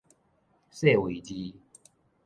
[0.71, 1.53] 勢位字